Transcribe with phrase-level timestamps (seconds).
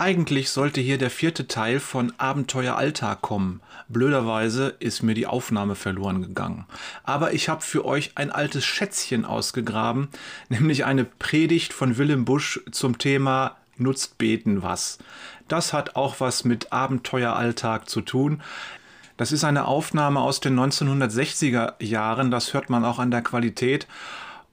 [0.00, 3.60] Eigentlich sollte hier der vierte Teil von Abenteuer Alltag kommen.
[3.88, 6.64] Blöderweise ist mir die Aufnahme verloren gegangen.
[7.04, 10.08] Aber ich habe für euch ein altes Schätzchen ausgegraben,
[10.48, 14.96] nämlich eine Predigt von Willem Busch zum Thema Nutzt beten was.
[15.48, 18.40] Das hat auch was mit Abenteuer Alltag zu tun.
[19.18, 23.86] Das ist eine Aufnahme aus den 1960er Jahren, das hört man auch an der Qualität.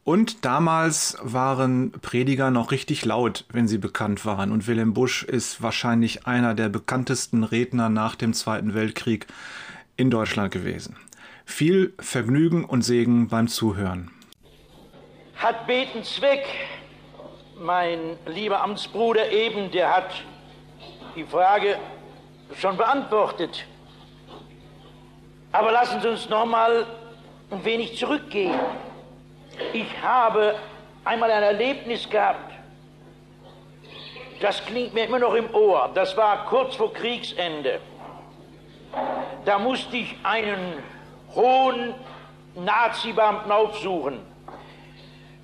[0.08, 4.54] Und damals waren Prediger noch richtig laut, wenn sie bekannt waren.
[4.54, 9.28] Und Wilhelm Busch ist wahrscheinlich einer der bekanntesten Redner nach dem Zweiten Weltkrieg
[9.98, 10.96] in Deutschland gewesen.
[11.44, 14.10] Viel Vergnügen und Segen beim Zuhören.
[15.36, 16.46] Hat Beten Zweck?
[17.60, 20.24] Mein lieber Amtsbruder eben, der hat
[21.18, 21.78] die Frage
[22.58, 23.66] schon beantwortet.
[25.52, 26.86] Aber lassen Sie uns noch mal
[27.52, 28.58] ein wenig zurückgehen.
[29.74, 30.55] Ich habe
[31.04, 32.52] einmal ein Erlebnis gehabt,
[34.40, 35.90] das klingt mir immer noch im Ohr.
[35.94, 37.80] Das war kurz vor Kriegsende.
[39.46, 40.84] Da musste ich einen
[41.34, 41.96] hohen
[42.55, 44.20] Nazi-Beamten aufsuchen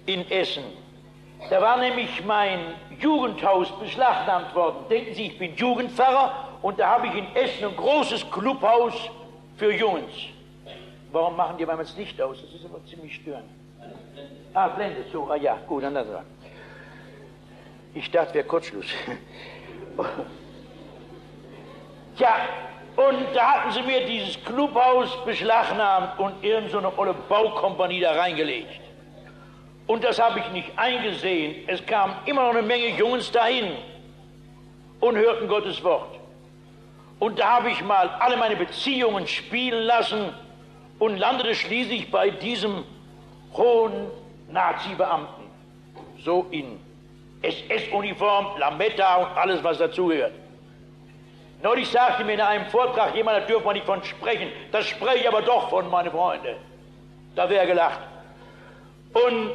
[0.06, 0.64] in Essen.
[1.50, 2.60] Da war nämlich mein
[3.00, 4.86] Jugendhaus beschlagnahmt worden.
[4.90, 8.94] Denken Sie, ich bin Jugendpfarrer und da habe ich in Essen ein großes Clubhaus
[9.58, 10.12] für Jungs.
[11.12, 12.42] Warum machen die beim das Licht aus?
[12.42, 13.50] Das ist aber ziemlich störend.
[14.54, 15.30] Ah, blendet so.
[15.30, 16.24] Ah ja, gut, das war.
[17.94, 18.88] Ich dachte, wäre Kurzschluss.
[22.18, 22.36] ja,
[22.96, 28.82] und da hatten sie mir dieses Clubhaus beschlagnahmt und irgendeine so olle Baukompanie da reingelegt.
[29.88, 31.68] Und das habe ich nicht eingesehen.
[31.68, 33.72] Es kamen immer noch eine Menge Jungs dahin
[35.00, 36.20] und hörten Gottes Wort.
[37.20, 40.34] Und da habe ich mal alle meine Beziehungen spielen lassen
[41.00, 42.86] und landete schließlich bei diesem
[43.56, 44.08] hohen
[44.50, 45.44] Nazi-Beamten,
[46.24, 46.80] so in
[47.42, 50.34] SS-Uniform, Lametta und alles, was dazugehört.
[51.62, 54.50] Neulich sagte mir in einem Vortrag jemand, da dürfen wir nicht von sprechen.
[54.72, 56.58] Das spreche ich aber doch von, meine Freunde.
[57.36, 58.00] Da wäre gelacht.
[59.14, 59.52] Und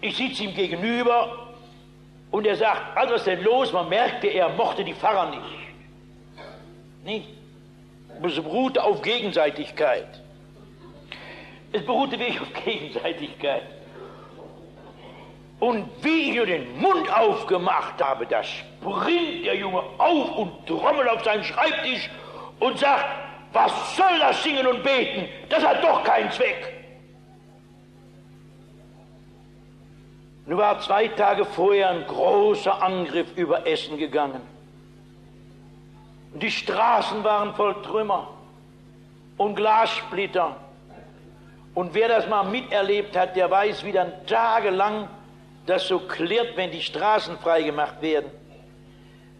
[0.00, 1.54] ich sitze ihm gegenüber
[2.30, 3.72] und er sagt, also was ist denn los?
[3.72, 5.42] Man merkte, er mochte die Pfarrer nicht.
[7.04, 7.28] Nicht?
[8.22, 10.21] Es beruhte auf Gegenseitigkeit.
[11.72, 13.62] Es beruhte wirklich auf Gegenseitigkeit.
[15.58, 21.08] Und wie ich nur den Mund aufgemacht habe, da springt der Junge auf und trommelt
[21.08, 22.10] auf seinen Schreibtisch
[22.58, 23.04] und sagt,
[23.52, 25.28] was soll das Singen und Beten?
[25.48, 26.72] Das hat doch keinen Zweck.
[30.46, 34.40] Nun war zwei Tage vorher ein großer Angriff über Essen gegangen.
[36.34, 38.28] Und die Straßen waren voll Trümmer
[39.36, 40.56] und Glassplitter
[41.74, 45.08] und wer das mal miterlebt hat, der weiß, wie dann tagelang
[45.66, 48.30] das so klirrt, wenn die Straßen freigemacht werden.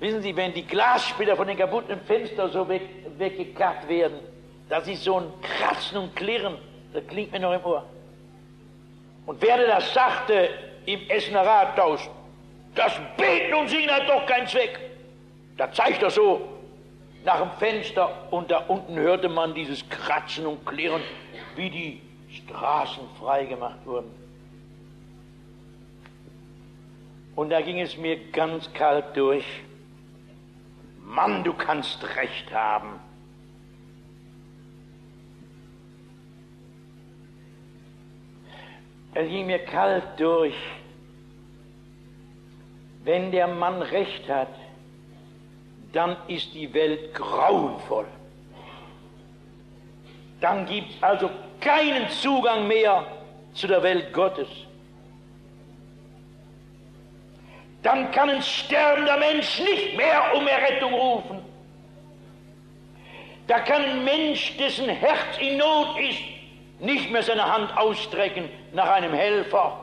[0.00, 2.82] Wissen Sie, wenn die Glassplitter von den kaputten Fenstern so weg,
[3.18, 4.18] weggekackt werden,
[4.68, 6.56] das ist so ein Kratzen und Klirren,
[6.92, 7.84] das klingt mir noch im Ohr.
[9.26, 10.48] Und wer das sagte
[10.86, 12.00] im Essener Rathaus,
[12.74, 14.80] das Beten und Singen hat doch keinen Zweck.
[15.56, 16.40] Da zeigt er so
[17.24, 21.02] nach dem Fenster und da unten hörte man dieses Kratzen und Klirren,
[21.54, 22.00] wie die
[22.52, 24.10] Straßen freigemacht wurden.
[27.34, 29.44] Und da ging es mir ganz kalt durch.
[31.02, 33.00] Mann, du kannst recht haben.
[39.14, 40.56] Es ging mir kalt durch.
[43.04, 44.54] Wenn der Mann recht hat,
[45.92, 48.06] dann ist die Welt grauenvoll.
[50.40, 51.30] Dann gibt es also
[51.62, 53.06] keinen Zugang mehr
[53.54, 54.48] zu der Welt Gottes.
[57.82, 61.42] Dann kann ein sterbender Mensch nicht mehr um Errettung rufen.
[63.48, 66.20] Da kann ein Mensch, dessen Herz in Not ist,
[66.78, 69.80] nicht mehr seine Hand ausstrecken nach einem Helfer.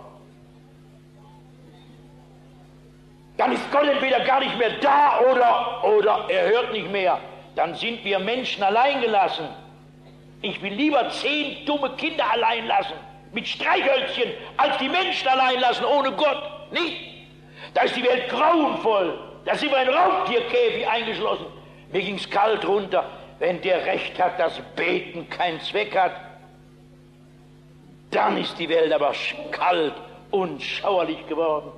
[3.38, 7.20] Dann ist Gott entweder gar nicht mehr da oder, oder er hört nicht mehr.
[7.56, 9.48] Dann sind wir Menschen allein gelassen.
[10.42, 12.94] Ich will lieber zehn dumme Kinder allein lassen,
[13.34, 16.72] mit Streichhölzchen, als die Menschen allein lassen, ohne Gott.
[16.72, 16.98] Nicht?
[17.74, 19.20] Da ist die Welt grauenvoll.
[19.46, 21.46] Da sind wir in Raubtierkäfig eingeschlossen.
[21.92, 23.06] Mir ging's kalt runter.
[23.40, 26.12] Wenn der Recht hat, dass Beten keinen Zweck hat,
[28.12, 29.14] dann ist die Welt aber
[29.52, 29.94] kalt
[30.32, 31.72] und schauerlich geworden.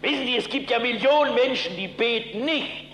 [0.00, 2.87] Wissen Sie, es gibt ja Millionen Menschen, die beten nicht.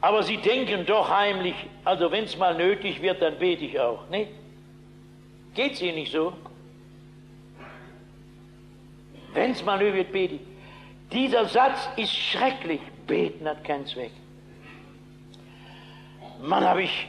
[0.00, 4.08] Aber sie denken doch heimlich, also wenn es mal nötig wird, dann bete ich auch,
[4.08, 4.30] nicht?
[5.54, 6.32] Geht's Ihnen nicht so?
[9.38, 10.38] wenn es mal wird, bete.
[11.12, 12.80] Dieser Satz ist schrecklich.
[13.06, 14.10] Beten hat keinen Zweck.
[16.42, 17.08] Mann, habe ich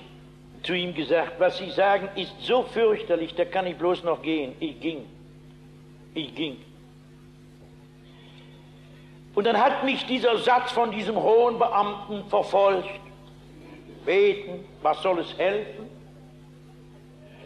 [0.63, 4.53] zu ihm gesagt, was Sie sagen, ist so fürchterlich, da kann ich bloß noch gehen.
[4.59, 5.05] Ich ging.
[6.13, 6.57] Ich ging.
[9.39, 12.89] Und dann hat mich dieser Satz von diesem hohen Beamten verfolgt.
[14.03, 15.89] Beten, was soll es helfen?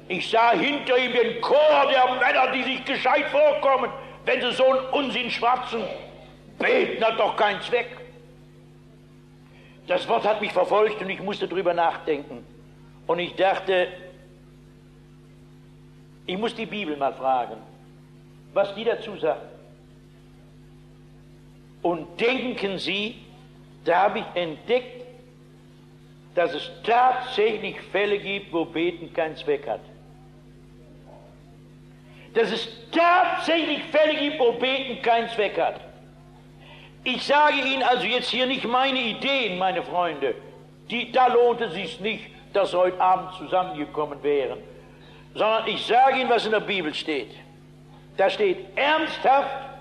[0.07, 3.91] Ich sah hinter ihm den Chor der Männer, die sich gescheit vorkommen,
[4.25, 5.83] wenn sie so einen Unsinn schwatzen.
[6.57, 7.95] Beten hat doch keinen Zweck.
[9.85, 12.43] Das Wort hat mich verfolgt und ich musste drüber nachdenken.
[13.05, 13.87] Und ich dachte,
[16.25, 17.57] ich muss die Bibel mal fragen,
[18.51, 19.52] was die dazu sagt.
[21.83, 23.15] Und denken Sie,
[23.85, 25.05] da habe ich entdeckt,
[26.33, 29.81] dass es tatsächlich Fälle gibt, wo Beten keinen Zweck hat.
[32.33, 35.79] Dass es tatsächlich Fälle gibt, wo Beten keinen Zweck hat.
[37.03, 40.33] Ich sage Ihnen also jetzt hier nicht meine Ideen, meine Freunde.
[40.89, 44.59] Die, da lohnte es sich nicht, dass Sie heute Abend zusammengekommen wären.
[45.35, 47.31] Sondern ich sage Ihnen, was in der Bibel steht.
[48.15, 49.72] Da steht ernsthaft,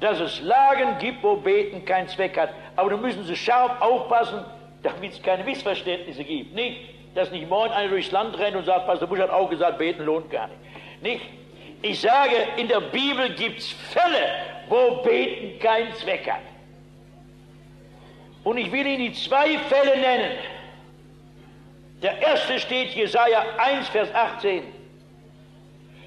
[0.00, 2.50] dass es Lagen gibt, wo Beten keinen Zweck hat.
[2.76, 4.44] Aber da müssen Sie scharf aufpassen,
[4.82, 6.54] damit es keine Missverständnisse gibt.
[6.54, 6.80] Nicht,
[7.14, 10.04] dass nicht morgen einer durchs Land rennt und sagt, Pastor Busch hat auch gesagt, beten
[10.04, 11.02] lohnt gar nicht.
[11.02, 11.22] Nicht?
[11.82, 14.28] Ich sage, in der Bibel gibt es Fälle,
[14.68, 16.40] wo Beten keinen Zweck hat.
[18.44, 20.38] Und ich will Ihnen die zwei Fälle nennen.
[22.02, 24.62] Der erste steht Jesaja 1, Vers 18.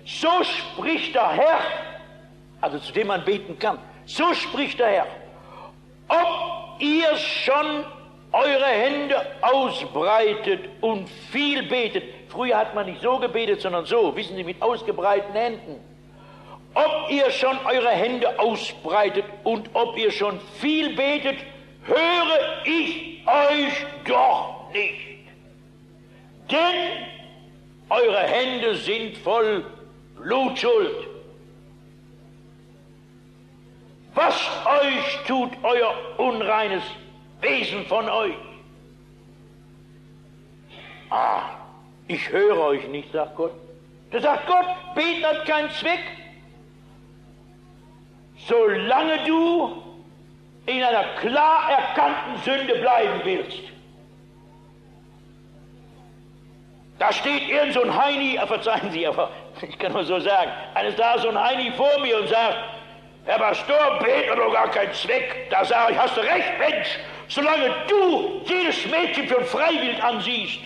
[0.05, 1.59] So spricht der Herr,
[2.61, 3.79] also zu dem man beten kann.
[4.05, 5.07] So spricht der Herr.
[6.07, 7.85] Ob ihr schon
[8.31, 12.03] eure Hände ausbreitet und viel betet.
[12.29, 15.75] Früher hat man nicht so gebetet, sondern so, wissen Sie, mit ausgebreiteten Händen.
[16.75, 21.37] Ob ihr schon eure Hände ausbreitet und ob ihr schon viel betet,
[21.83, 25.19] höre ich euch doch nicht.
[26.51, 27.07] Denn
[27.89, 29.65] eure Hände sind voll
[30.15, 31.08] Blutschuld.
[34.19, 36.83] Wascht euch tut euer unreines
[37.39, 38.35] Wesen von euch.
[41.09, 41.43] Ah,
[42.09, 43.53] ich höre euch nicht, sagt Gott.
[44.11, 46.01] Da sagt Gott, beten hat keinen Zweck.
[48.45, 49.83] Solange du
[50.65, 53.61] in einer klar erkannten Sünde bleiben willst.
[56.97, 59.31] Da steht irgend so ein Heini, verzeihen Sie, aber
[59.61, 62.78] ich kann nur so sagen, eines da so ein Heini vor mir und sagt,
[63.25, 65.47] Herr Pastor, beten doch gar keinen Zweck.
[65.49, 66.87] Da sage ich, hast du recht, Mensch,
[67.27, 70.59] solange du jedes Mädchen für Freiwild ansiehst,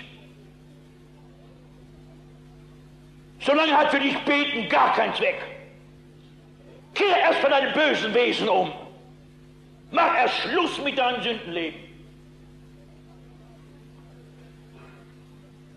[3.40, 5.42] solange hat für dich Beten gar keinen Zweck.
[6.94, 8.72] Kehr erst von deinem bösen Wesen um.
[9.92, 11.80] Mach erst Schluss mit deinem Sündenleben.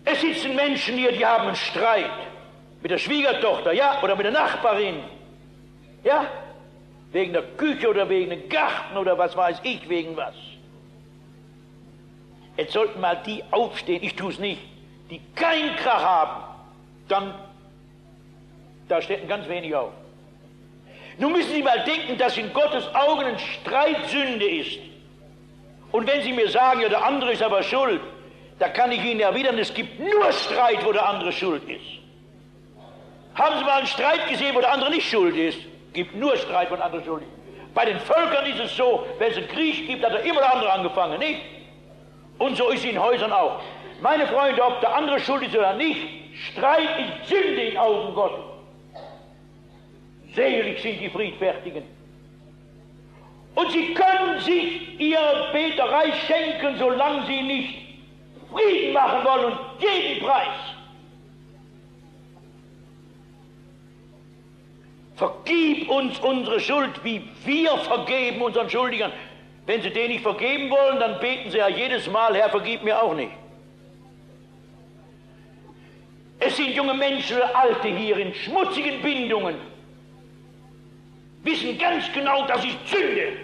[0.05, 2.09] Es sitzen Menschen hier, die haben einen Streit
[2.81, 5.03] mit der Schwiegertochter, ja, oder mit der Nachbarin,
[6.03, 6.25] ja,
[7.17, 10.35] wegen der Küche oder wegen dem Garten oder was weiß ich, wegen was.
[12.57, 14.61] Jetzt sollten mal die aufstehen, ich tue es nicht,
[15.09, 16.43] die keinen Krach haben,
[17.07, 17.33] dann,
[18.87, 19.93] da steht ganz wenig auf.
[21.17, 24.77] Nun müssen Sie mal denken, dass in Gottes Augen ein Streit Sünde ist.
[25.91, 28.01] Und wenn Sie mir sagen, ja, der andere ist aber schuld,
[28.59, 31.85] da kann ich Ihnen erwidern, es gibt nur Streit, wo der andere schuld ist.
[33.33, 35.59] Haben Sie mal einen Streit gesehen, wo der andere nicht schuld ist?
[35.97, 37.73] Es gibt nur Streit, wo der andere schuld ist.
[37.73, 40.53] Bei den Völkern ist es so, wenn es einen Krieg gibt, hat er immer der
[40.53, 41.41] andere angefangen, nicht?
[42.37, 43.59] Und so ist es in Häusern auch.
[43.99, 45.97] Meine Freunde, ob der andere schuld ist oder nicht,
[46.51, 48.45] Streit ist Sünde in Augen Gottes.
[50.35, 51.83] Selig sind die Friedfertigen.
[53.55, 57.73] Und sie können sich ihre Beterei schenken, solange sie nicht
[58.51, 60.76] Frieden machen wollen und jeden Preis.
[65.17, 69.11] Vergib uns unsere Schuld, wie wir vergeben unseren Schuldigern.
[69.65, 73.01] Wenn sie den nicht vergeben wollen, dann beten sie ja jedes Mal, Herr, vergib mir
[73.01, 73.31] auch nicht.
[76.39, 79.55] Es sind junge Menschen, alte hier in schmutzigen Bindungen,
[81.43, 83.37] wissen ganz genau, das ist Sünde.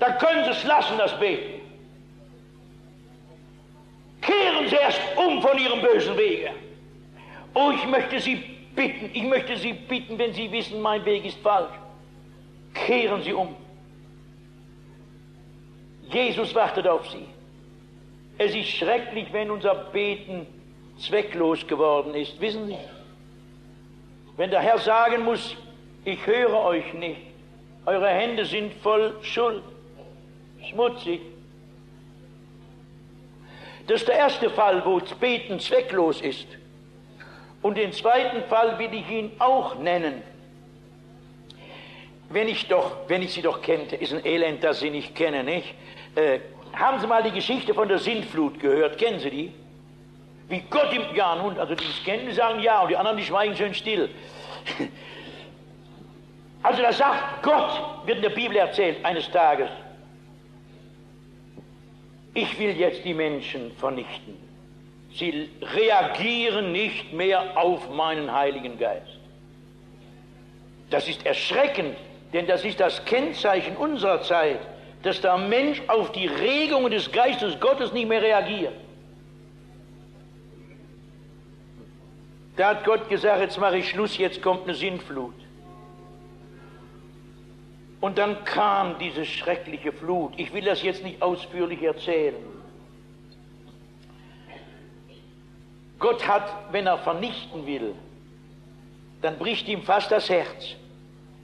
[0.00, 1.60] Da können sie es lassen, das Beten.
[4.20, 6.50] Kehren Sie erst um von Ihrem bösen Wege.
[7.52, 11.38] Oh, ich möchte Sie bitten, ich möchte Sie bitten, wenn Sie wissen, mein Weg ist
[11.38, 11.72] falsch.
[12.74, 13.54] Kehren Sie um.
[16.10, 17.26] Jesus wartet auf Sie.
[18.38, 20.46] Es ist schrecklich, wenn unser Beten
[20.98, 22.40] zwecklos geworden ist.
[22.40, 22.76] Wissen Sie?
[24.36, 25.56] Wenn der Herr sagen muss,
[26.04, 27.20] Ich höre euch nicht.
[27.86, 29.62] Eure Hände sind voll Schuld,
[30.68, 31.20] schmutzig.
[33.86, 36.46] Das ist der erste Fall, wo das Beten zwecklos ist.
[37.64, 40.22] Und den zweiten Fall will ich ihn auch nennen.
[42.28, 45.46] Wenn ich doch, wenn ich Sie doch kennte, ist ein Elend, das Sie nicht kennen,
[45.46, 45.74] nicht?
[46.14, 46.40] Äh,
[46.74, 48.98] haben Sie mal die Geschichte von der Sintflut gehört?
[48.98, 49.52] Kennen Sie die?
[50.50, 53.24] Wie Gott im, ja nun, also die es kennen, sagen ja und die anderen, die
[53.24, 54.10] schweigen schön still.
[56.62, 59.68] Also da sagt Gott, wird in der Bibel erzählt, eines Tages,
[62.32, 64.43] ich will jetzt die Menschen vernichten.
[65.14, 69.18] Sie reagieren nicht mehr auf meinen Heiligen Geist.
[70.90, 71.96] Das ist erschreckend,
[72.32, 74.58] denn das ist das Kennzeichen unserer Zeit,
[75.04, 78.74] dass der Mensch auf die Regungen des Geistes Gottes nicht mehr reagiert.
[82.56, 85.34] Da hat Gott gesagt, jetzt mache ich Schluss, jetzt kommt eine Sintflut.
[88.00, 90.34] Und dann kam diese schreckliche Flut.
[90.36, 92.53] Ich will das jetzt nicht ausführlich erzählen.
[96.04, 97.94] Gott hat, wenn er vernichten will,
[99.22, 100.76] dann bricht ihm fast das Herz.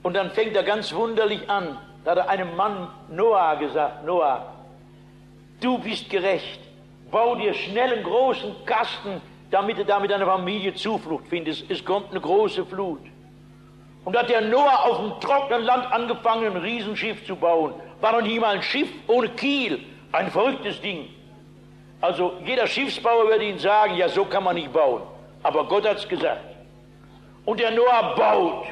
[0.03, 1.79] Und dann fängt er ganz wunderlich an.
[2.05, 4.53] Da hat er einem Mann Noah gesagt, Noah,
[5.61, 6.59] du bist gerecht,
[7.09, 11.65] bau dir schnell einen großen Kasten, damit du damit deiner Familie Zuflucht findest.
[11.67, 13.01] Es kommt eine große Flut.
[14.05, 17.73] Und da hat der Noah auf dem trockenen Land angefangen, ein Riesenschiff zu bauen.
[17.99, 19.79] War noch nie mal ein Schiff ohne Kiel.
[20.11, 21.07] Ein verrücktes Ding.
[22.01, 25.03] Also jeder Schiffsbauer würde Ihnen sagen, ja, so kann man nicht bauen.
[25.43, 26.41] Aber Gott hat es gesagt.
[27.45, 28.65] Und der Noah baut.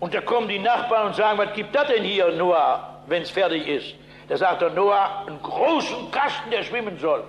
[0.00, 3.30] Und da kommen die Nachbarn und sagen, was gibt das denn hier, Noah, wenn es
[3.30, 3.94] fertig ist?
[4.28, 7.24] Da sagt der Noah, einen großen Kasten, der schwimmen soll.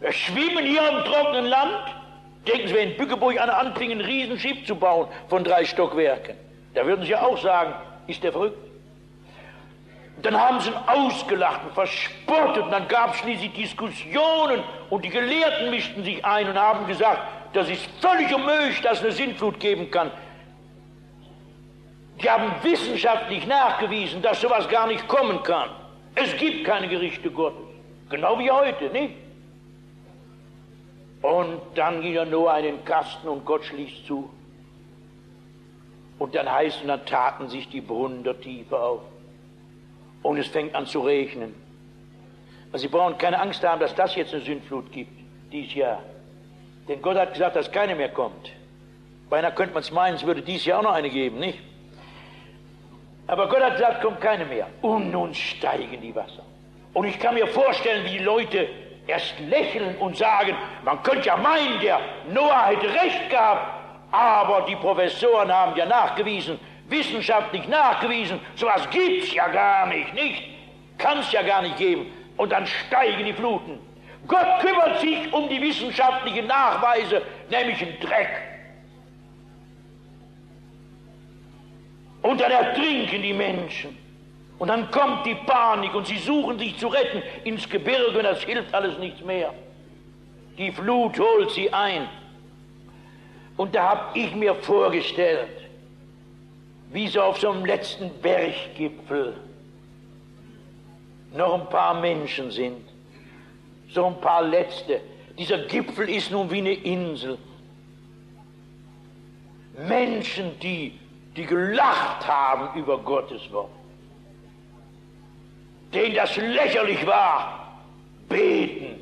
[0.00, 1.94] Wir schwimmen hier im trockenen Land.
[2.46, 6.36] Denken Sie, wenn Bückeburg einer anfing, ein Riesenschiff zu bauen von drei Stockwerken.
[6.74, 7.74] Da würden Sie ja auch sagen,
[8.06, 8.69] ist der verrückt?
[10.22, 15.08] Dann haben sie ihn ausgelacht und verspottet und dann gab es schließlich Diskussionen und die
[15.08, 17.20] Gelehrten mischten sich ein und haben gesagt,
[17.52, 20.10] das ist völlig unmöglich, dass es eine Sintflut geben kann.
[22.22, 25.70] Die haben wissenschaftlich nachgewiesen, dass sowas gar nicht kommen kann.
[26.14, 27.64] Es gibt keine Gerichte Gottes.
[28.10, 29.14] Genau wie heute, nicht?
[31.22, 34.28] Und dann ging er Noah in den Kasten und Gott schließt zu.
[36.18, 39.00] Und dann heißt es, dann taten sich die Brunnen der Tiefe auf.
[40.22, 41.54] Und es fängt an zu regnen.
[42.72, 45.12] Also Sie brauchen keine Angst haben, dass das jetzt eine Sündflut gibt,
[45.52, 46.02] dieses Jahr.
[46.88, 48.50] Denn Gott hat gesagt, dass keine mehr kommt.
[49.28, 51.58] Beinahe könnte man es meinen, es würde dieses Jahr auch noch eine geben, nicht?
[53.26, 54.66] Aber Gott hat gesagt, kommt keine mehr.
[54.82, 56.42] Und nun steigen die Wasser.
[56.92, 58.68] Und ich kann mir vorstellen, wie die Leute
[59.06, 62.00] erst lächeln und sagen, man könnte ja meinen, der
[62.32, 66.58] Noah hätte recht gehabt, aber die Professoren haben ja nachgewiesen,
[66.90, 70.42] wissenschaftlich nachgewiesen, sowas gibt's ja gar nicht, nicht?
[70.98, 72.06] Kann's ja gar nicht geben.
[72.36, 73.78] Und dann steigen die Fluten.
[74.26, 78.30] Gott kümmert sich um die wissenschaftlichen Nachweise, nämlich einen Dreck.
[82.22, 83.96] Und dann ertrinken die Menschen.
[84.58, 88.42] Und dann kommt die Panik und sie suchen sich zu retten ins Gebirge und das
[88.42, 89.54] hilft alles nichts mehr.
[90.58, 92.06] Die Flut holt sie ein.
[93.56, 95.59] Und da habe ich mir vorgestellt,
[96.92, 99.34] wie so auf so einem letzten Berggipfel
[101.32, 102.88] noch ein paar Menschen sind.
[103.90, 105.00] So ein paar letzte.
[105.38, 107.38] Dieser Gipfel ist nun wie eine Insel.
[109.88, 110.98] Menschen, die,
[111.36, 113.70] die gelacht haben über Gottes Wort
[115.92, 117.80] denen das lächerlich war,
[118.28, 119.00] beten.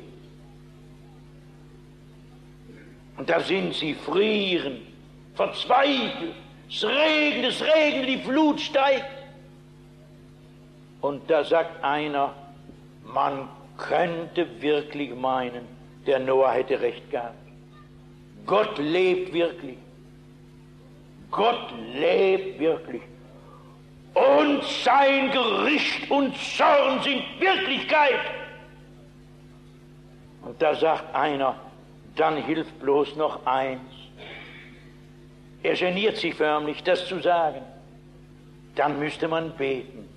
[3.17, 4.81] Und da sind sie, frieren,
[5.35, 6.35] verzweifelt.
[6.69, 9.05] Es regnet, es regnet, die Flut steigt.
[11.01, 12.33] Und da sagt einer,
[13.05, 15.65] man könnte wirklich meinen,
[16.05, 17.35] der Noah hätte recht gehabt.
[18.45, 19.77] Gott lebt wirklich.
[21.31, 23.01] Gott lebt wirklich
[24.13, 28.19] und sein Gericht und Zorn sind Wirklichkeit.
[30.43, 31.55] Und da sagt einer,
[32.15, 33.81] dann hilft bloß noch eins.
[35.61, 37.61] Er geniert sich förmlich, das zu sagen.
[38.75, 40.07] Dann müsste man beten.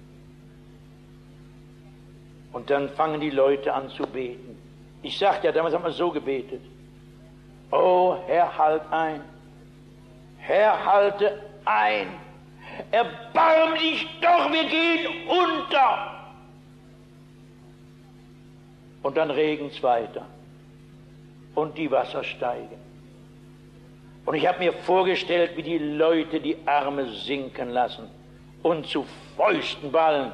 [2.52, 4.56] Und dann fangen die Leute an zu beten.
[5.02, 6.60] Ich sagte ja, damals haben wir so gebetet.
[7.70, 9.22] Oh Herr, halt ein.
[10.38, 12.08] Herr, halte ein.
[12.90, 16.12] Erbarm dich doch, wir gehen unter.
[19.02, 20.26] Und dann regen's weiter.
[21.54, 22.91] Und die Wasser steigen.
[24.24, 28.08] Und ich habe mir vorgestellt, wie die Leute die Arme sinken lassen
[28.62, 29.04] und zu
[29.36, 30.32] Fäusten ballen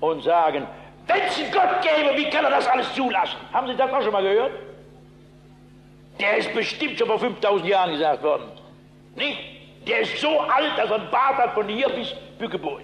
[0.00, 0.66] und sagen,
[1.06, 3.38] wenn es Gott gäbe, wie kann er das alles zulassen?
[3.52, 4.52] Haben Sie das auch schon mal gehört?
[6.20, 8.44] Der ist bestimmt schon vor 5000 Jahren gesagt worden.
[9.16, 9.38] Nicht?
[9.86, 12.82] Der ist so alt, dass er einen Bart hat von hier bis Bückeburg.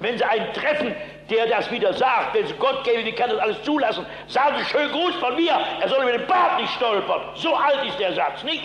[0.00, 0.94] Wenn Sie einen treffen,
[1.30, 4.04] der das wieder sagt, wenn es Gott gäbe, wie kann das alles zulassen?
[4.26, 7.22] Sagen Sie schön Gruß von mir, er soll über den Bart nicht stolpern.
[7.36, 8.64] So alt ist der Satz, nicht?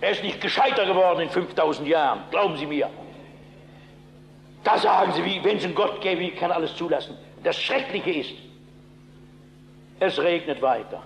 [0.00, 2.88] Er ist nicht gescheiter geworden in 5000 Jahren, glauben Sie mir.
[4.62, 7.18] Da sagen Sie, wie, wenn es einen Gott gäbe, wie kann alles zulassen?
[7.42, 8.34] Das Schreckliche ist,
[10.00, 11.02] es regnet weiter.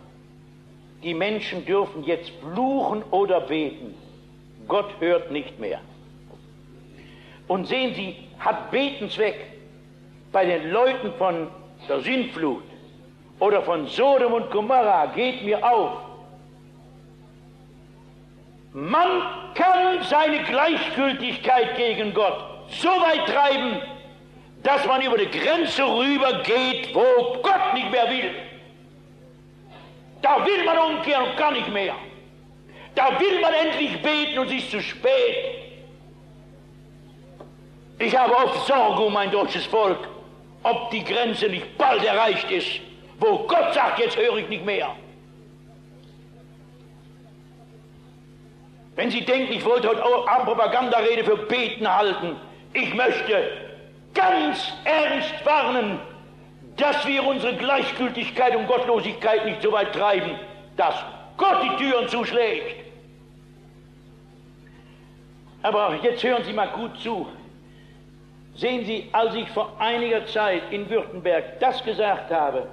[1.03, 3.95] Die Menschen dürfen jetzt fluchen oder beten.
[4.67, 5.81] Gott hört nicht mehr.
[7.47, 9.47] Und sehen Sie, hat Beten Zweck
[10.33, 11.49] bei den Leuten von
[11.89, 12.65] der Sintflut
[13.41, 15.99] oder von Sodom und Gomorra, geht mir auf.
[18.73, 19.23] Man
[19.55, 23.81] kann seine Gleichgültigkeit gegen Gott so weit treiben,
[24.63, 28.35] dass man über die Grenze rübergeht, wo Gott nicht mehr will.
[30.21, 31.95] Da will man umkehren und kann nicht mehr.
[32.95, 35.68] Da will man endlich beten und es ist zu spät.
[37.99, 40.09] Ich habe oft Sorge um mein deutsches Volk,
[40.63, 42.81] ob die Grenze nicht bald erreicht ist,
[43.19, 44.95] wo Gott sagt, jetzt höre ich nicht mehr.
[48.95, 52.37] Wenn Sie denken, ich wollte heute Abend Propagandarede für Beten halten,
[52.73, 53.53] ich möchte
[54.15, 56.01] ganz ernst warnen,
[56.77, 60.39] dass wir unsere Gleichgültigkeit und Gottlosigkeit nicht so weit treiben,
[60.77, 60.95] dass
[61.37, 62.77] Gott die Türen zuschlägt.
[65.63, 67.27] Aber jetzt hören Sie mal gut zu.
[68.59, 72.67] Sehen Sie, als ich vor einiger Zeit in Württemberg das gesagt habe,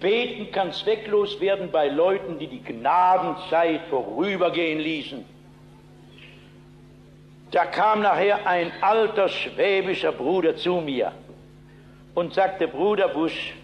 [0.00, 5.24] beten kann zwecklos werden bei Leuten, die die Gnadenzeit vorübergehen ließen.
[7.52, 11.12] Da kam nachher ein alter schwäbischer Bruder zu mir
[12.16, 13.54] und sagte, Bruder Busch,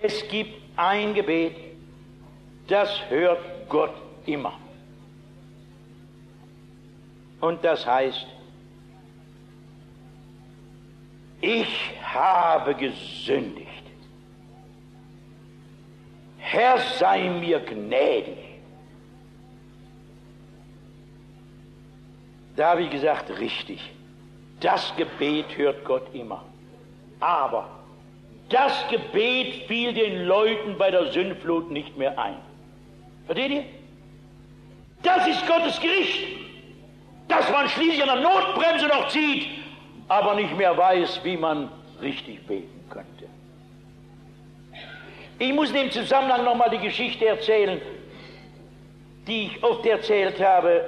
[0.00, 1.56] es gibt ein Gebet,
[2.68, 3.92] das hört Gott
[4.24, 4.54] immer.
[7.40, 8.26] Und das heißt,
[11.40, 13.66] ich habe gesündigt.
[16.38, 18.36] Herr sei mir gnädig.
[22.56, 23.80] Da habe ich gesagt, richtig,
[24.60, 26.44] das Gebet hört Gott immer.
[27.20, 27.70] Aber
[28.50, 32.36] das Gebet fiel den Leuten bei der Sündflut nicht mehr ein.
[33.24, 33.64] Versteht ihr?
[35.02, 36.39] Das ist Gottes Gericht
[37.30, 39.46] dass man schließlich an der Notbremse noch zieht,
[40.08, 41.70] aber nicht mehr weiß, wie man
[42.02, 43.26] richtig beten könnte.
[45.38, 47.80] Ich muss in dem Zusammenhang nochmal die Geschichte erzählen,
[49.26, 50.84] die ich oft erzählt habe,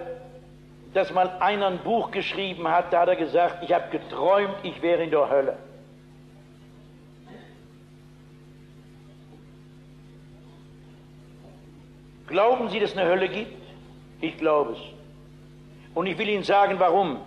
[0.92, 4.82] dass mal einer ein Buch geschrieben hat, da hat er gesagt, ich habe geträumt, ich
[4.82, 5.56] wäre in der Hölle.
[12.26, 13.62] Glauben Sie, dass es eine Hölle gibt?
[14.20, 15.01] Ich glaube es.
[15.94, 17.18] Und ich will Ihnen sagen, warum.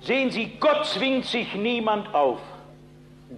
[0.00, 2.38] Sehen Sie, Gott zwingt sich niemand auf.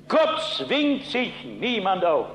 [0.06, 2.26] Gott zwingt sich niemand auf.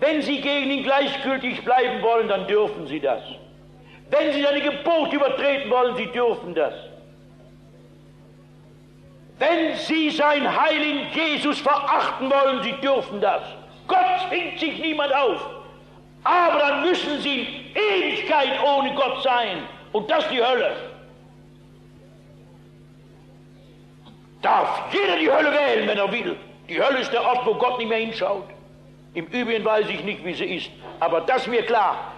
[0.00, 3.22] Wenn Sie gegen ihn gleichgültig bleiben wollen, dann dürfen Sie das.
[4.08, 6.74] Wenn Sie seine Gebote übertreten wollen, Sie dürfen das.
[9.38, 13.42] Wenn Sie sein Heiligen Jesus verachten wollen, Sie dürfen das.
[13.86, 15.48] Gott zwingt sich niemand auf.
[16.24, 19.62] Aber dann müssen Sie in Ewigkeit ohne Gott sein.
[19.92, 20.76] Und das die Hölle.
[24.42, 26.36] Darf jeder die Hölle wählen, wenn er will.
[26.68, 28.44] Die Hölle ist der Ort, wo Gott nicht mehr hinschaut.
[29.14, 30.70] Im Übrigen weiß ich nicht, wie sie ist.
[31.00, 32.12] Aber das ist mir klar,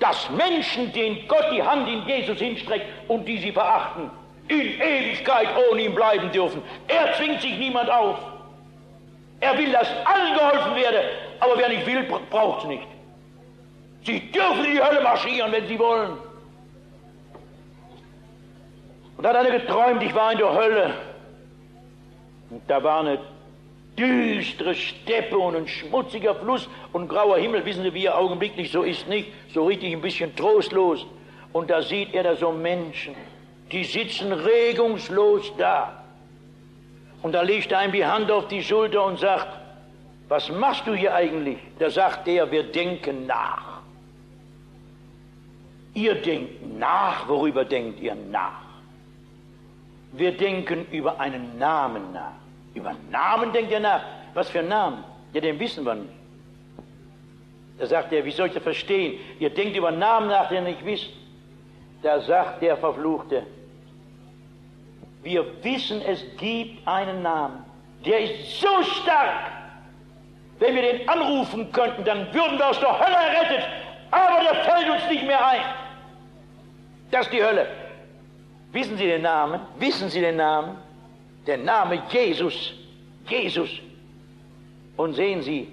[0.00, 4.10] dass Menschen, denen Gott die Hand in Jesus hinstreckt und die sie verachten,
[4.48, 6.62] in Ewigkeit ohne ihn bleiben dürfen.
[6.86, 8.18] Er zwingt sich niemand auf.
[9.40, 11.02] Er will, dass allen geholfen werde,
[11.40, 12.86] aber wer nicht will, braucht es nicht.
[14.04, 16.16] Sie dürfen in die Hölle marschieren, wenn sie wollen.
[19.18, 20.94] Und da hat einer geträumt, ich war in der Hölle.
[22.50, 23.18] Und da war eine
[23.98, 27.64] düstere Steppe und ein schmutziger Fluss und grauer Himmel.
[27.64, 29.32] Wissen Sie, wie er augenblicklich so ist, nicht?
[29.52, 31.04] So richtig ein bisschen trostlos.
[31.52, 33.16] Und da sieht er da so Menschen,
[33.72, 36.04] die sitzen regungslos da.
[37.20, 39.48] Und da legt er ihm die Hand auf die Schulter und sagt,
[40.28, 41.58] was machst du hier eigentlich?
[41.80, 43.80] Da sagt der, wir denken nach.
[45.94, 48.67] Ihr denkt nach, worüber denkt ihr nach?
[50.12, 52.32] Wir denken über einen Namen nach.
[52.74, 54.02] Über Namen denkt ihr nach.
[54.34, 55.04] Was für einen Namen?
[55.32, 56.12] Ja, den wissen wir nicht.
[57.78, 59.20] Da sagt er, wie soll ich das verstehen?
[59.38, 61.10] Ihr denkt über Namen nach, den ihr nicht wisst.
[62.02, 63.44] Da sagt der Verfluchte,
[65.22, 67.64] wir wissen, es gibt einen Namen,
[68.06, 69.50] der ist so stark,
[70.58, 73.68] wenn wir den anrufen könnten, dann würden wir aus der Hölle errettet,
[74.10, 75.60] aber der fällt uns nicht mehr ein.
[77.10, 77.66] Das ist die Hölle.
[78.72, 79.60] Wissen Sie den Namen?
[79.78, 80.76] Wissen Sie den Namen?
[81.46, 82.74] Der Name Jesus.
[83.28, 83.70] Jesus.
[84.96, 85.68] Und sehen Sie,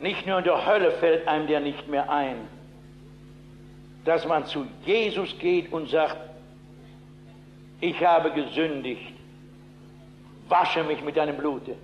[0.00, 2.48] nicht nur in der Hölle fällt einem der nicht mehr ein,
[4.04, 6.16] dass man zu Jesus geht und sagt,
[7.80, 9.12] ich habe gesündigt,
[10.48, 11.74] wasche mich mit deinem Blute,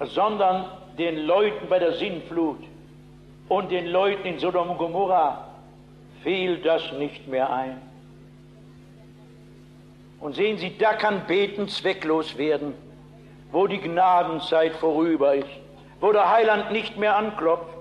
[0.00, 0.66] sondern
[0.98, 2.60] den Leuten bei der Sinnflut
[3.48, 5.48] und den Leuten in Sodom und Gomorra
[6.22, 7.91] fiel das nicht mehr ein.
[10.22, 12.74] Und sehen Sie, da kann Beten zwecklos werden,
[13.50, 15.48] wo die Gnadenzeit vorüber ist,
[16.00, 17.76] wo der Heiland nicht mehr anklopft,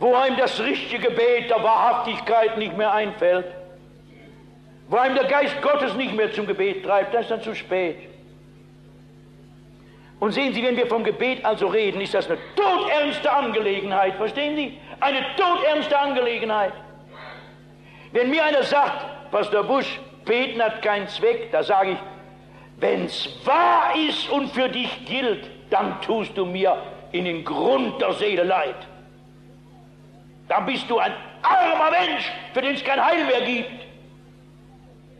[0.00, 3.46] wo einem das richtige Gebet der Wahrhaftigkeit nicht mehr einfällt,
[4.88, 7.96] wo einem der Geist Gottes nicht mehr zum Gebet treibt, das ist dann zu spät.
[10.18, 14.56] Und sehen Sie, wenn wir vom Gebet also reden, ist das eine todernste Angelegenheit, verstehen
[14.56, 14.80] Sie?
[14.98, 16.72] Eine todernste Angelegenheit.
[18.10, 21.98] Wenn mir einer sagt, Pastor Busch, beten hat keinen Zweck, da sage ich,
[22.78, 26.76] wenn es wahr ist und für dich gilt, dann tust du mir
[27.12, 28.76] in den Grund der Seele leid.
[30.48, 31.12] Dann bist du ein
[31.42, 33.70] armer Mensch, für den es kein Heil mehr gibt.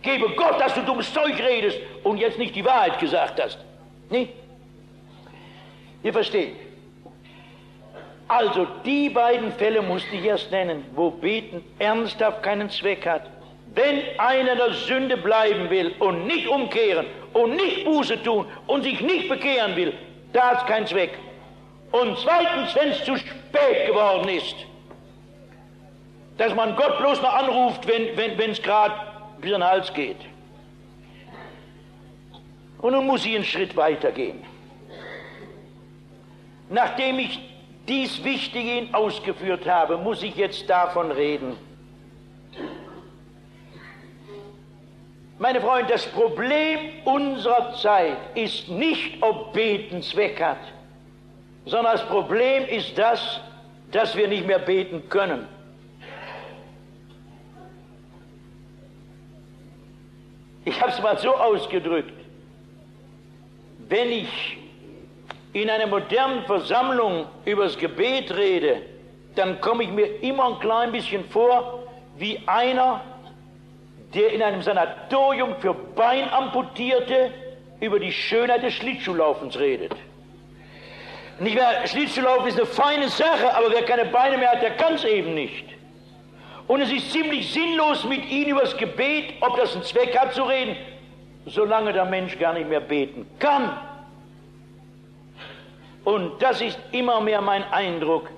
[0.03, 3.59] Gebe Gott, dass du dummes Zeug redest und jetzt nicht die Wahrheit gesagt hast.
[4.11, 4.29] Nee?
[6.03, 6.55] Ihr versteht.
[8.29, 13.31] Also die beiden Fälle musste ich erst nennen, wo Beten ernsthaft keinen Zweck hat.
[13.77, 19.03] Wenn einer der Sünde bleiben will und nicht umkehren und nicht Buße tun und sich
[19.03, 19.93] nicht bekehren will,
[20.33, 21.19] da es keinen Zweck.
[21.93, 24.57] Und zweitens, wenn es zu spät geworden ist,
[26.39, 30.17] dass man Gott bloß noch anruft, wenn es wenn, gerade an den Hals geht.
[32.81, 34.43] Und nun muss ich einen Schritt weitergehen.
[36.71, 37.39] Nachdem ich
[37.87, 41.59] dies Wichtige ausgeführt habe, muss ich jetzt davon reden.
[45.38, 50.57] Meine Freunde, das Problem unserer Zeit ist nicht, ob Beten Zweck hat,
[51.66, 53.40] sondern das Problem ist das,
[53.92, 55.46] dass wir nicht mehr beten können.
[60.64, 62.12] Ich habe es mal so ausgedrückt,
[63.88, 64.59] wenn ich
[65.53, 68.83] in einer modernen Versammlung über das Gebet rede,
[69.37, 71.85] dann komme ich mir immer ein klein bisschen vor
[72.16, 73.01] wie einer,
[74.14, 77.33] der in einem Sanatorium für Beinamputierte
[77.81, 79.92] über die Schönheit des Schlittschuhlaufens redet.
[81.38, 84.95] Nicht mehr, Schlittschuhlaufen ist eine feine Sache, aber wer keine Beine mehr hat, der kann
[84.95, 85.66] es eben nicht.
[86.66, 90.35] Und es ist ziemlich sinnlos, mit ihnen über das Gebet, ob das einen Zweck hat,
[90.35, 90.77] zu reden,
[91.45, 93.77] solange der Mensch gar nicht mehr beten kann.
[96.05, 98.31] Und das ist immer mehr mein Eindruck,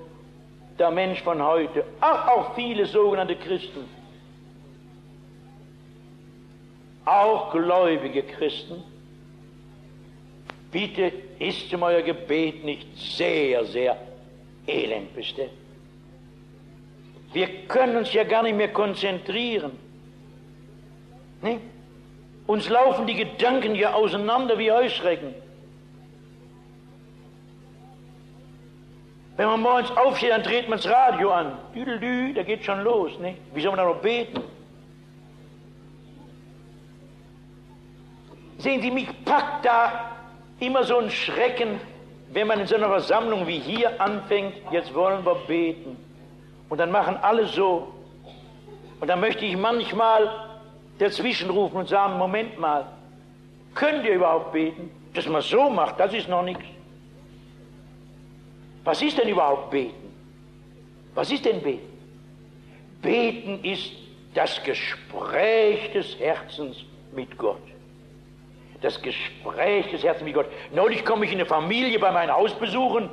[0.77, 3.87] der Mensch von heute, auch, auch viele sogenannte Christen,
[7.09, 8.83] auch gläubige Christen,
[10.71, 13.97] bitte ist um euer Gebet nicht sehr, sehr
[14.67, 15.51] elend bestellt.
[17.33, 19.71] Wir können uns ja gar nicht mehr konzentrieren.
[21.41, 21.59] Nee?
[22.47, 25.33] Uns laufen die Gedanken ja auseinander wie Heuschrecken.
[29.37, 31.57] Wenn man morgens aufsteht, dann dreht man das Radio an.
[31.73, 33.17] Düdelü, da geht schon los.
[33.19, 33.37] Ne?
[33.53, 34.41] Wie soll man da noch beten?
[38.59, 40.11] Sehen Sie, mich packt da
[40.59, 41.79] immer so ein Schrecken,
[42.31, 45.97] wenn man in so einer Versammlung wie hier anfängt, jetzt wollen wir beten.
[46.67, 47.93] Und dann machen alle so.
[48.99, 50.29] Und dann möchte ich manchmal
[50.99, 52.85] dazwischen rufen und sagen, Moment mal,
[53.73, 54.91] könnt ihr überhaupt beten?
[55.13, 56.65] Dass man so macht, das ist noch nichts.
[58.83, 60.13] Was ist denn überhaupt Beten?
[61.15, 61.87] Was ist denn Beten?
[63.01, 63.91] Beten ist
[64.33, 66.77] das Gespräch des Herzens
[67.15, 67.61] mit Gott.
[68.81, 70.45] Das Gespräch des Herzens mit Gott.
[70.71, 73.09] Neulich komme ich in eine Familie bei meinem Haus besuchen.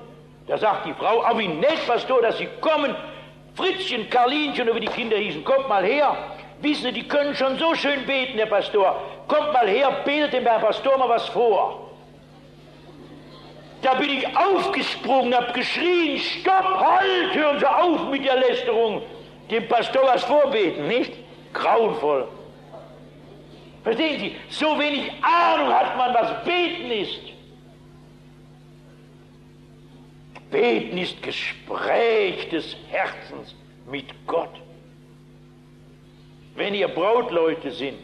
[0.46, 2.94] Da sagt die Frau, aber wie nett, Pastor, dass Sie kommen.
[3.54, 6.16] Fritzchen, Karlinchen, wie die Kinder hießen, kommt mal her.
[6.60, 9.02] Wissen Sie, die können schon so schön beten, Herr Pastor.
[9.26, 11.90] Kommt mal her, betet dem Herrn Pastor mal was vor.
[13.82, 19.02] Da bin ich aufgesprungen, hab geschrien, stopp, halt, hören Sie auf mit der Lästerung.
[19.50, 21.12] Dem Pastor was vorbeten, nicht?
[21.52, 22.28] Grauenvoll.
[23.86, 27.20] Verstehen Sie, so wenig Ahnung hat man, was beten ist.
[30.50, 33.54] Beten ist Gespräch des Herzens
[33.88, 34.50] mit Gott.
[36.56, 38.00] Wenn ihr Brautleute sind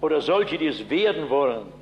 [0.00, 1.72] oder solche, die es werden wollen,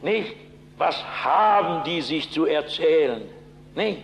[0.00, 0.36] nicht?
[0.78, 3.22] Was haben die sich zu erzählen?
[3.74, 4.02] Nicht?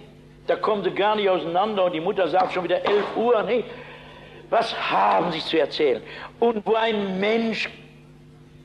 [0.48, 3.42] Da kommen sie gar nicht auseinander und die Mutter sagt schon wieder 11 Uhr.
[3.44, 3.68] Nicht?
[4.50, 6.02] Was haben sie zu erzählen?
[6.40, 7.70] Und wo ein Mensch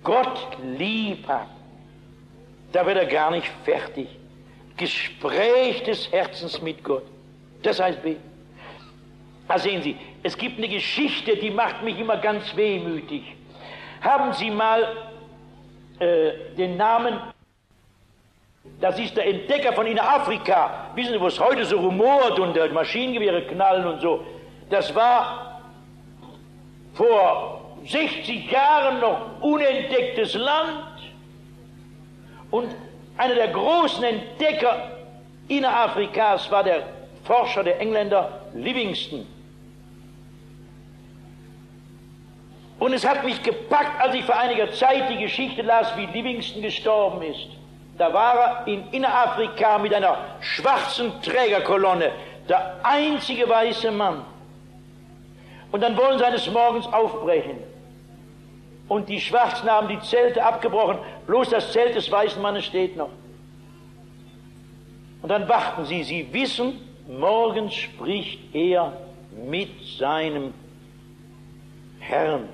[0.04, 1.48] Gott lieb hat,
[2.72, 4.08] da wird er gar nicht fertig.
[4.78, 7.04] Gespräch des Herzens mit Gott.
[7.62, 8.24] Das heißt beten.
[9.48, 13.36] Da sehen Sie, es gibt eine Geschichte, die macht mich immer ganz wehmütig.
[14.02, 14.82] Haben Sie mal
[16.00, 17.20] äh, den Namen,
[18.80, 20.92] das ist der Entdecker von Innerafrika.
[20.96, 24.26] Wissen Sie, wo es heute so rumort und äh, Maschinengewehre knallen und so.
[24.70, 25.62] Das war
[26.94, 30.84] vor 60 Jahren noch unentdecktes Land.
[32.52, 32.70] Und
[33.18, 34.92] einer der großen Entdecker
[35.48, 36.84] Innerafrikas war der
[37.24, 39.28] Forscher, der Engländer Livingston.
[42.80, 46.64] Und es hat mich gepackt, als ich vor einiger Zeit die Geschichte las, wie Livingston
[46.64, 47.48] gestorben ist.
[47.98, 52.12] Da war er in Innerafrika mit einer schwarzen Trägerkolonne,
[52.50, 54.26] der einzige weiße Mann.
[55.72, 57.71] Und dann wollen sie eines Morgens aufbrechen.
[58.92, 63.08] Und die Schwarzen haben die Zelte abgebrochen, bloß das Zelt des weißen Mannes steht noch.
[65.22, 66.74] Und dann warten sie, sie wissen,
[67.08, 68.92] morgens spricht er
[69.48, 70.54] mit seinem
[72.02, 72.50] Herrn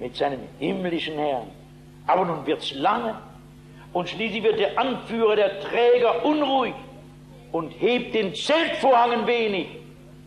[0.00, 1.46] mit seinem himmlischen Herrn.
[2.08, 3.14] Aber nun wird's lange.
[3.92, 6.74] Und schließlich wird der Anführer, der Träger unruhig
[7.52, 9.68] und hebt den Zeltvorhang ein wenig.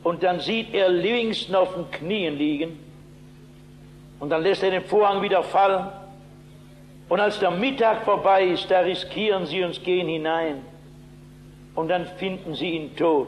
[0.01, 2.82] Und dann sieht er Livingston auf den Knien liegen
[4.23, 5.85] und dann lässt er den Vorhang wieder fallen
[7.09, 10.61] und als der Mittag vorbei ist, da riskieren sie uns gehen hinein
[11.75, 13.27] und dann finden sie ihn tot.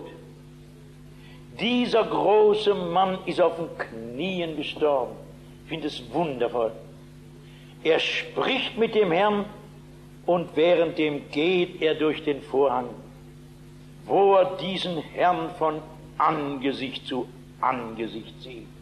[1.60, 5.18] Dieser große Mann ist auf den Knien gestorben.
[5.64, 6.72] Ich finde es wundervoll.
[7.84, 9.44] Er spricht mit dem Herrn
[10.26, 12.88] und währenddem geht er durch den Vorhang,
[14.06, 15.82] wo er diesen Herrn von
[16.18, 17.28] Angesicht zu
[17.60, 18.75] Angesicht sieht.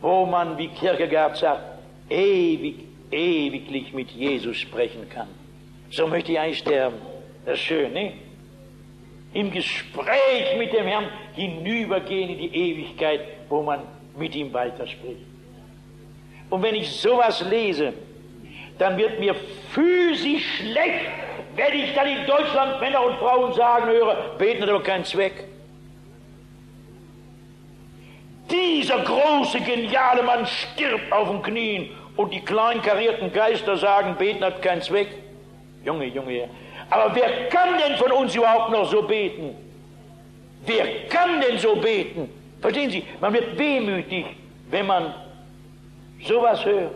[0.00, 1.62] Wo man, wie Kierkegaard sagt,
[2.08, 2.76] ewig,
[3.10, 5.28] ewiglich mit Jesus sprechen kann.
[5.90, 6.96] So möchte ich eigentlich sterben.
[7.44, 8.12] Das ist schön, ne?
[9.34, 13.80] Im Gespräch mit dem Herrn hinübergehen in die Ewigkeit, wo man
[14.16, 15.20] mit ihm weiterspricht.
[16.50, 17.92] Und wenn ich sowas lese,
[18.78, 19.34] dann wird mir
[19.72, 21.06] physisch schlecht,
[21.56, 25.44] wenn ich dann in Deutschland Männer und Frauen sagen höre, beten hat aber keinen Zweck.
[28.50, 34.44] Dieser große, geniale Mann stirbt auf den Knien und die kleinen karierten Geister sagen, beten
[34.44, 35.08] hat keinen Zweck.
[35.84, 36.48] Junge, Junge,
[36.90, 39.54] aber wer kann denn von uns überhaupt noch so beten?
[40.64, 42.28] Wer kann denn so beten?
[42.60, 44.26] Verstehen Sie, man wird wehmütig,
[44.70, 45.14] wenn man
[46.26, 46.92] sowas hört.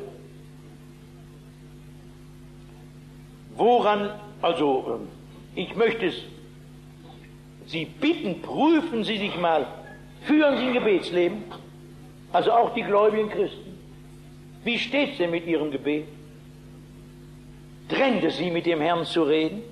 [3.54, 4.10] Woran,
[4.40, 5.08] also ähm,
[5.54, 6.22] ich möchte es
[7.66, 9.66] Sie bitten, prüfen Sie sich mal,
[10.24, 11.44] führen Sie ein Gebetsleben,
[12.32, 13.78] also auch die gläubigen Christen.
[14.64, 16.06] Wie steht es denn mit Ihrem Gebet?
[17.88, 19.62] Trennt es Sie mit dem Herrn zu reden?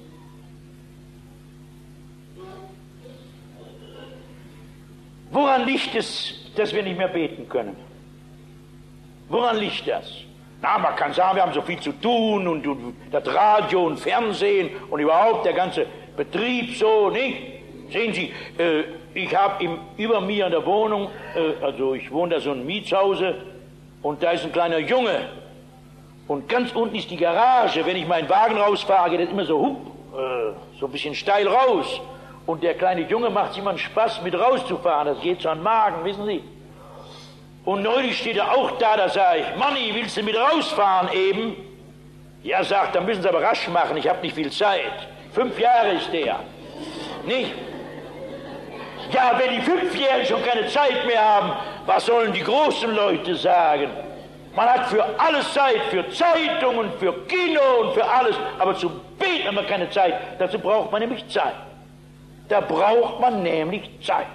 [5.30, 7.76] Woran liegt es, dass wir nicht mehr beten können?
[9.28, 10.12] Woran liegt das?
[10.60, 13.98] Na, man kann sagen, wir haben so viel zu tun und, und das Radio und
[13.98, 15.86] Fernsehen und überhaupt der ganze
[16.16, 17.59] Betrieb so, nicht?
[17.90, 22.40] Sehen Sie, äh, ich habe über mir in der Wohnung, äh, also ich wohne da
[22.40, 23.34] so ein Mietshause
[24.02, 25.28] und da ist ein kleiner Junge
[26.28, 27.84] und ganz unten ist die Garage.
[27.84, 29.76] Wenn ich meinen Wagen rausfahre, geht das immer so, hup,
[30.16, 32.00] äh, so ein bisschen steil raus.
[32.46, 35.08] Und der kleine Junge macht immer einen Spaß, mit rauszufahren.
[35.08, 36.42] Das geht so an den Magen, wissen Sie.
[37.64, 41.56] Und neulich steht er auch da, da sage ich, Manni, willst du mit rausfahren eben?
[42.42, 45.08] Ja, sagt, dann müssen Sie aber rasch machen, ich habe nicht viel Zeit.
[45.32, 46.40] Fünf Jahre ist der.
[47.26, 47.52] Nicht?
[49.12, 51.52] Ja, wenn die Fünfjährigen schon keine Zeit mehr haben,
[51.86, 53.90] was sollen die großen Leute sagen?
[54.54, 59.46] Man hat für alles Zeit, für Zeitungen, für Kino und für alles, aber zum Beten
[59.46, 60.14] haben wir keine Zeit.
[60.38, 61.54] Dazu braucht man nämlich Zeit.
[62.48, 64.26] Da braucht man nämlich Zeit.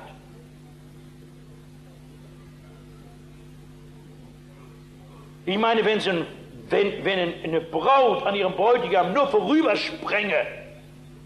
[5.45, 6.25] Ich meine, wenn, ein,
[6.69, 10.47] wenn, wenn eine Braut an ihrem Bräutigam nur vorübersprenge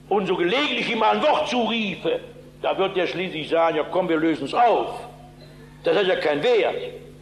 [0.10, 2.20] und so gelegentlich ihm mal ein Wort zuriefe,
[2.62, 5.00] da wird der schließlich sagen, ja komm, wir lösen es auf.
[5.84, 6.76] Das hat ja keinen Wert.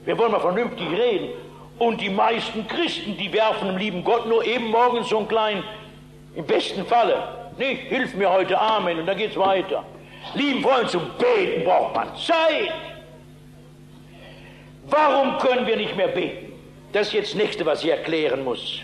[0.05, 1.29] Wir wollen mal vernünftig reden.
[1.77, 5.63] Und die meisten Christen, die werfen dem lieben Gott nur eben morgens so einen kleinen,
[6.35, 9.83] im besten Falle, Nicht, hilf mir heute, Amen, und dann geht's weiter.
[10.35, 12.71] Lieben Freunde, zum Beten braucht man Zeit.
[14.85, 16.53] Warum können wir nicht mehr beten?
[16.93, 18.81] Das ist jetzt das Nächste, was ich erklären muss.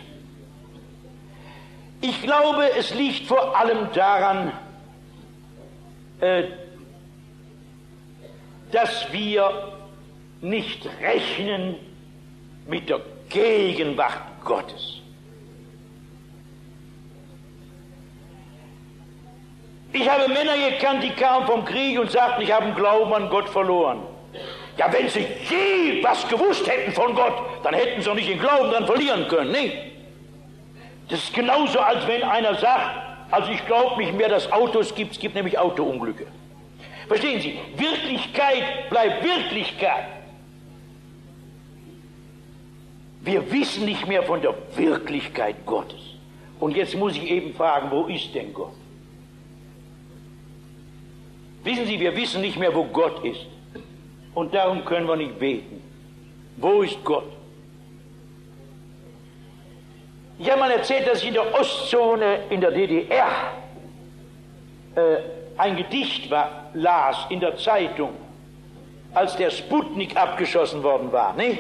[2.02, 4.52] Ich glaube, es liegt vor allem daran,
[6.24, 6.44] äh,
[8.72, 9.74] dass wir
[10.40, 11.76] nicht rechnen
[12.66, 15.02] mit der Gegenwart Gottes.
[19.92, 23.30] Ich habe Männer gekannt, die kamen vom Krieg und sagten, ich habe den Glauben an
[23.30, 24.00] Gott verloren.
[24.78, 28.40] Ja, wenn sie je was gewusst hätten von Gott, dann hätten sie auch nicht den
[28.40, 29.76] Glauben dann verlieren können, nicht?
[31.10, 33.03] Das ist genauso, als wenn einer sagt,
[33.34, 36.28] also ich glaube nicht mehr, dass Autos gibt, es gibt nämlich Autounglücke.
[37.08, 37.58] Verstehen Sie?
[37.76, 40.06] Wirklichkeit bleibt Wirklichkeit.
[43.22, 46.00] Wir wissen nicht mehr von der Wirklichkeit Gottes.
[46.60, 48.76] Und jetzt muss ich eben fragen, wo ist denn Gott?
[51.64, 53.48] Wissen Sie, wir wissen nicht mehr, wo Gott ist.
[54.36, 55.82] Und darum können wir nicht beten.
[56.58, 57.32] Wo ist Gott?
[60.40, 63.28] Mal erzählt, dass ich in der Ostzone in der DDR
[64.96, 65.02] äh,
[65.58, 68.12] ein Gedicht war, las in der Zeitung,
[69.14, 71.34] als der Sputnik abgeschossen worden war.
[71.34, 71.60] Nicht?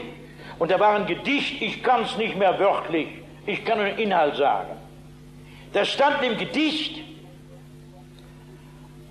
[0.59, 3.07] Und da war ein Gedicht, ich kann es nicht mehr wörtlich,
[3.45, 4.77] ich kann nur den Inhalt sagen.
[5.73, 7.01] Da stand im Gedicht,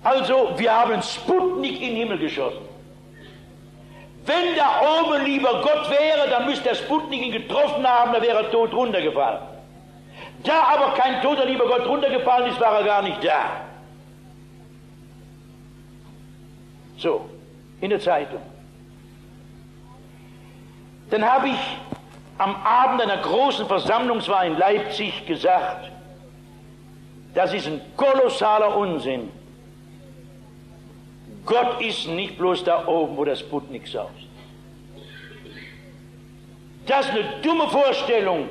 [0.03, 2.67] also wir haben Sputnik in den Himmel geschossen.
[4.25, 8.43] Wenn da oben lieber Gott wäre, dann müsste der Sputnik ihn getroffen haben, da wäre
[8.43, 9.52] er tot runtergefallen.
[10.43, 13.61] Da aber kein toter lieber Gott runtergefallen ist, war er gar nicht da.
[16.97, 17.29] So,
[17.81, 18.41] in der Zeitung.
[21.09, 21.77] Dann habe ich
[22.37, 25.91] am Abend einer großen Versammlung, es war in Leipzig, gesagt,
[27.33, 29.29] das ist ein kolossaler Unsinn.
[31.45, 34.11] Gott ist nicht bloß da oben, wo das Sputnik saust.
[36.85, 38.49] Das ist eine dumme Vorstellung,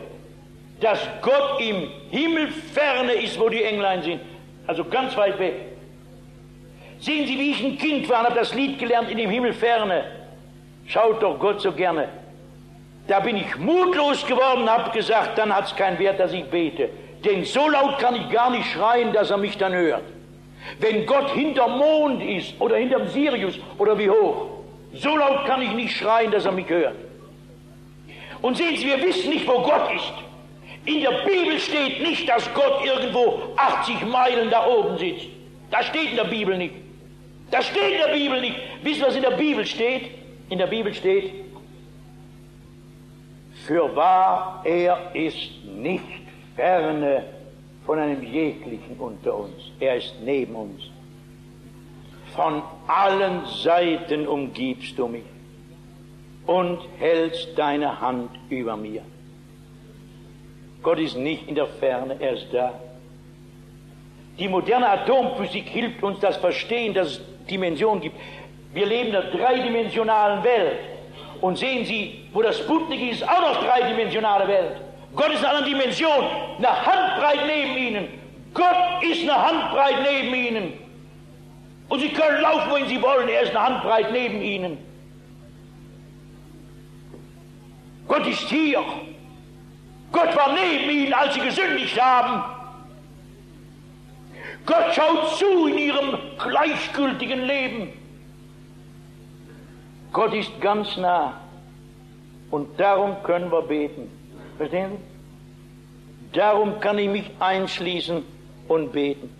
[0.82, 4.20] dass Gott im Himmel ferne ist, wo die Englein sind.
[4.66, 5.54] Also ganz weit weg.
[6.98, 9.52] Sehen Sie, wie ich ein Kind war und habe das Lied gelernt in dem Himmel
[9.52, 10.04] ferne.
[10.86, 12.08] Schaut doch Gott so gerne.
[13.08, 16.88] Da bin ich mutlos geworden habe gesagt, dann hat es keinen Wert, dass ich bete.
[17.24, 20.02] Denn so laut kann ich gar nicht schreien, dass er mich dann hört.
[20.78, 24.46] Wenn Gott hinterm Mond ist oder hinterm Sirius oder wie hoch,
[24.94, 26.94] so laut kann ich nicht schreien, dass er mich hört.
[28.40, 30.12] Und sehen Sie, wir wissen nicht, wo Gott ist.
[30.84, 35.26] In der Bibel steht nicht, dass Gott irgendwo 80 Meilen da oben sitzt.
[35.70, 36.74] Das steht in der Bibel nicht.
[37.50, 38.56] Das steht in der Bibel nicht.
[38.82, 40.10] Wisst ihr, was in der Bibel steht?
[40.48, 41.32] In der Bibel steht,
[43.66, 46.02] für wahr, er ist nicht
[46.56, 47.24] ferne
[47.86, 49.70] von einem jeglichen unter uns.
[49.78, 50.82] Er ist neben uns.
[52.34, 55.24] Von allen Seiten umgibst du mich
[56.46, 59.02] und hältst deine Hand über mir.
[60.82, 62.74] Gott ist nicht in der Ferne, er ist da.
[64.38, 68.16] Die moderne Atomphysik hilft uns das Verstehen, dass es Dimensionen gibt.
[68.72, 70.78] Wir leben in einer dreidimensionalen Welt.
[71.40, 74.76] Und sehen Sie, wo das Sputnik ist, auch noch dreidimensionale Welt.
[75.14, 76.24] Gott ist in einer anderen Dimension,
[76.58, 78.08] eine Handbreit neben Ihnen.
[78.54, 80.72] Gott ist eine Handbreit neben Ihnen.
[81.88, 84.78] Und Sie können laufen, wohin Sie wollen, er ist eine Handbreit neben Ihnen.
[88.08, 88.82] Gott ist hier.
[90.12, 92.44] Gott war neben Ihnen, als Sie gesündigt haben.
[94.66, 97.92] Gott schaut zu in Ihrem gleichgültigen Leben.
[100.12, 101.40] Gott ist ganz nah.
[102.50, 104.10] Und darum können wir beten.
[104.58, 106.38] Verstehen Sie?
[106.38, 108.22] Darum kann ich mich einschließen
[108.68, 109.34] und beten.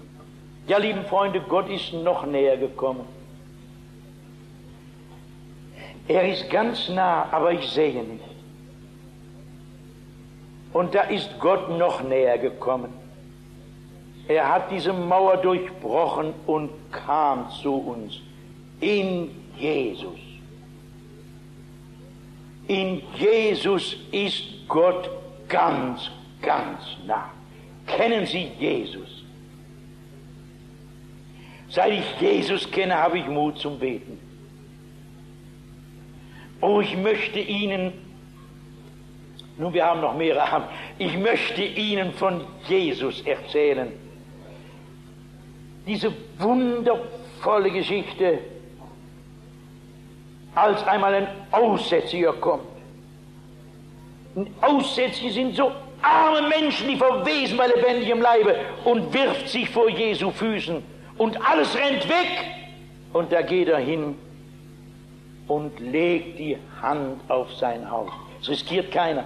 [0.66, 3.06] Ja, lieben Freunde, Gott ist noch näher gekommen.
[6.08, 8.31] Er ist ganz nah, aber ich sehe nicht.
[10.72, 12.92] Und da ist Gott noch näher gekommen.
[14.28, 18.20] Er hat diese Mauer durchbrochen und kam zu uns
[18.80, 20.18] in Jesus.
[22.68, 25.10] In Jesus ist Gott
[25.48, 26.10] ganz,
[26.40, 27.30] ganz nah.
[27.86, 29.24] Kennen Sie Jesus?
[31.68, 34.18] Seit ich Jesus kenne, habe ich Mut zum Beten.
[36.60, 37.92] Oh, ich möchte Ihnen,
[39.56, 43.92] nun wir haben noch mehrere Abend, ich möchte Ihnen von Jesus erzählen.
[45.86, 48.38] Diese wundervolle Geschichte,
[50.54, 52.62] als einmal ein Aussätziger kommt.
[54.34, 59.88] Und Aussätzige sind so arme Menschen, die verwesen bei lebendigem Leibe und wirft sich vor
[59.88, 60.82] Jesu Füßen
[61.18, 62.46] und alles rennt weg
[63.12, 64.16] und da geht er hin
[65.48, 68.12] und legt die Hand auf sein Haupt.
[68.40, 69.24] Es riskiert keiner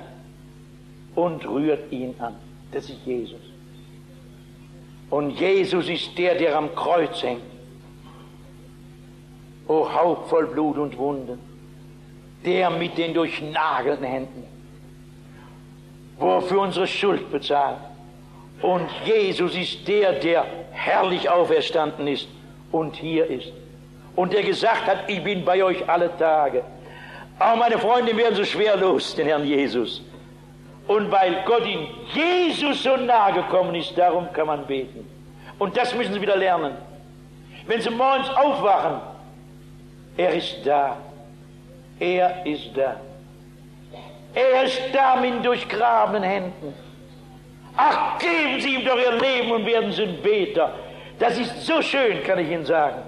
[1.16, 2.36] und rührt ihn an.
[2.70, 3.40] Das ist Jesus.
[5.10, 7.42] Und Jesus ist der, der am Kreuz hängt.
[9.66, 11.40] O Haupt voll Blut und Wunden.
[12.44, 14.56] Der mit den durchnagelten Händen
[16.18, 17.78] wo er für unsere Schuld bezahlt.
[18.62, 22.28] Und Jesus ist der, der herrlich auferstanden ist
[22.72, 23.52] und hier ist.
[24.14, 26.62] Und der gesagt hat, ich bin bei euch alle Tage.
[27.38, 30.02] Aber meine Freunde werden so schwer los, den Herrn Jesus.
[30.86, 35.08] Und weil Gott in Jesus so nahe gekommen ist, darum kann man beten.
[35.58, 36.76] Und das müssen Sie wieder lernen.
[37.66, 39.00] Wenn Sie morgens aufwachen,
[40.16, 40.96] er ist da.
[41.98, 42.96] Er ist da.
[44.34, 46.74] Er ist da mit durchgrabenen Händen.
[47.76, 50.72] Ach, geben Sie ihm doch Ihr Leben und werden Sie ein Beter.
[51.18, 53.02] Das ist so schön, kann ich Ihnen sagen.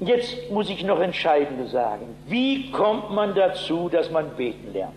[0.00, 2.16] Jetzt muss ich noch Entscheidendes sagen.
[2.26, 4.94] Wie kommt man dazu, dass man beten lernt?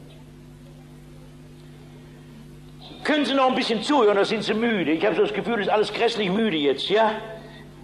[3.04, 4.91] Können Sie noch ein bisschen zuhören, oder sind Sie müde?
[4.91, 7.12] Ich habe so das Gefühl, es ist alles grässlich müde jetzt, ja?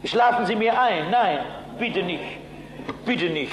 [0.05, 1.11] Schlafen Sie mir ein?
[1.11, 1.39] Nein,
[1.77, 2.23] bitte nicht.
[3.05, 3.51] Bitte nicht.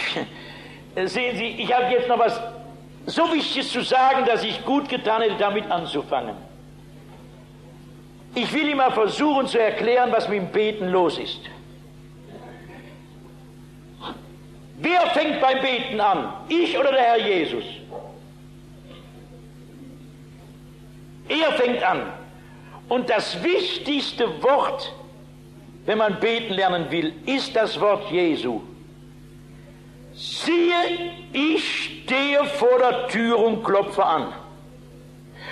[1.05, 2.41] Sehen Sie, ich habe jetzt noch was
[3.07, 6.37] so Wichtiges zu sagen, dass ich gut getan hätte, damit anzufangen.
[8.37, 11.41] Ich will immer versuchen zu erklären, was mit dem Beten los ist.
[14.79, 16.33] Wer fängt beim Beten an?
[16.49, 17.65] Ich oder der Herr Jesus?
[21.29, 22.13] Er fängt an.
[22.89, 24.93] Und das wichtigste Wort,
[25.87, 28.61] wenn man beten lernen will, ist das Wort Jesu.
[30.15, 34.33] Siehe, ich stehe vor der Tür und klopfe an.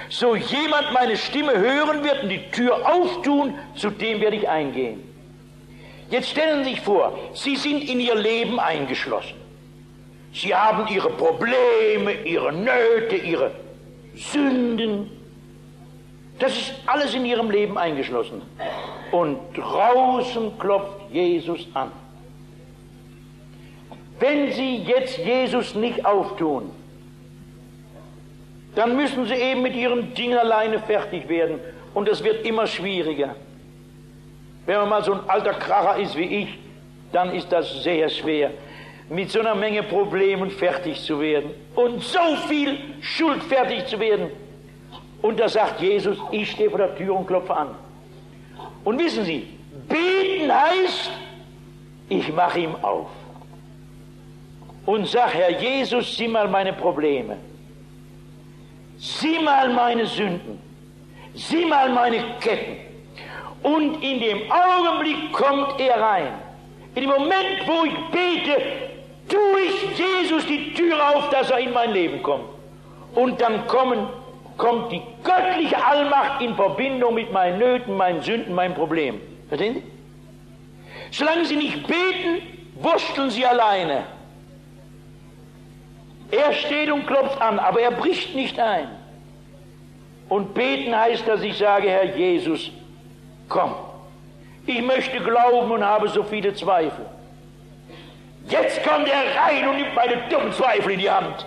[0.09, 5.14] So jemand meine Stimme hören wird und die Tür auftun, zu dem werde ich eingehen.
[6.15, 9.35] Jetzt stellen Sie sich vor, Sie sind in Ihr Leben eingeschlossen.
[10.33, 13.51] Sie haben Ihre Probleme, Ihre Nöte, Ihre
[14.15, 15.11] Sünden.
[16.39, 18.43] Das ist alles in Ihrem Leben eingeschlossen.
[19.11, 21.91] Und draußen klopft Jesus an.
[24.21, 26.71] Wenn Sie jetzt Jesus nicht auftun,
[28.77, 31.59] dann müssen Sie eben mit Ihrem Ding alleine fertig werden.
[31.93, 33.35] Und es wird immer schwieriger.
[34.67, 36.59] Wenn man mal so ein alter Kracher ist wie ich,
[37.12, 38.51] dann ist das sehr schwer,
[39.09, 44.31] mit so einer Menge Problemen fertig zu werden und so viel Schuld fertig zu werden.
[45.23, 47.69] Und da sagt Jesus, ich stehe vor der Tür und klopfe an.
[48.85, 49.47] Und wissen Sie,
[49.89, 51.11] beten heißt,
[52.09, 53.09] ich mache ihm auf
[54.87, 57.39] und sag, Herr Jesus, sieh mal meine Probleme.
[58.99, 60.59] Sieh mal meine Sünden.
[61.35, 62.93] Sieh mal meine Ketten.
[63.65, 66.35] Und in dem Augenblick kommt er rein.
[66.95, 68.62] In dem Moment, wo ich bete,
[69.27, 72.45] tue ich Jesus die Tür auf, dass er in mein Leben kommt.
[73.15, 74.07] Und dann kommen,
[74.59, 79.21] kommt die göttliche Allmacht in Verbindung mit meinen Nöten, meinen Sünden, meinen Problemen.
[79.49, 79.83] Verstehen Sie?
[81.11, 82.43] Solange Sie nicht beten,
[82.75, 84.05] wursteln Sie alleine.
[86.31, 88.89] Er steht und klopft an, aber er bricht nicht ein.
[90.29, 92.71] Und beten heißt, dass ich sage, Herr Jesus,
[93.49, 93.74] komm.
[94.66, 97.05] Ich möchte glauben und habe so viele Zweifel.
[98.49, 101.47] Jetzt kommt er rein und nimmt meine dummen Zweifel in die Hand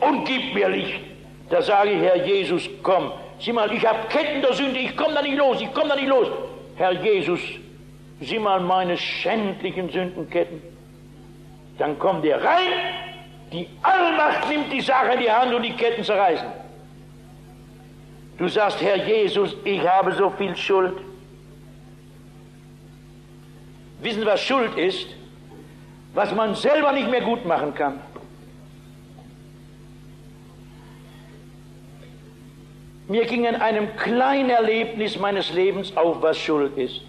[0.00, 1.00] und gibt mir Licht.
[1.48, 3.12] Da sage ich, Herr Jesus, komm.
[3.40, 5.96] Sieh mal, ich habe Ketten der Sünde, ich komme da nicht los, ich komme da
[5.96, 6.28] nicht los.
[6.76, 7.40] Herr Jesus,
[8.20, 10.62] sieh mal meine schändlichen Sündenketten.
[11.78, 12.72] Dann kommt er rein
[13.52, 16.46] die Allmacht nimmt die Sache in die Hand und die Ketten zerreißen.
[18.38, 20.94] Du sagst, Herr Jesus, ich habe so viel Schuld.
[24.02, 25.06] Wissen, was Schuld ist?
[26.14, 28.00] Was man selber nicht mehr gut machen kann.
[33.08, 37.00] Mir ging in einem kleinen Erlebnis meines Lebens auf, was Schuld ist.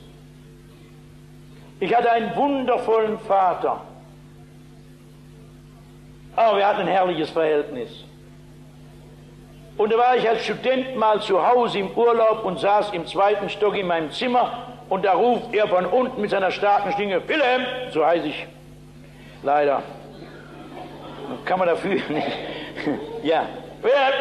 [1.79, 3.81] Ich hatte einen wundervollen Vater.
[6.35, 8.03] Aber wir hatten ein herrliches Verhältnis.
[9.77, 13.49] Und da war ich als Student mal zu Hause im Urlaub und saß im zweiten
[13.49, 17.65] Stock in meinem Zimmer und da ruft er von unten mit seiner starken Stimme, Wilhelm,
[17.91, 18.45] so heiße ich,
[19.41, 19.83] leider,
[21.45, 22.27] kann man dafür nicht,
[23.23, 23.45] ja,